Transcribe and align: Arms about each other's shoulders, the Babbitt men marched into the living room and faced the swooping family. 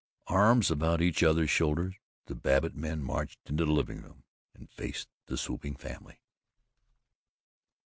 Arms 0.33 0.71
about 0.71 0.99
each 0.99 1.21
other's 1.21 1.51
shoulders, 1.51 1.93
the 2.25 2.33
Babbitt 2.33 2.75
men 2.75 3.03
marched 3.03 3.37
into 3.45 3.65
the 3.65 3.71
living 3.71 4.01
room 4.01 4.23
and 4.55 4.67
faced 4.67 5.09
the 5.27 5.37
swooping 5.37 5.75
family. 5.75 6.19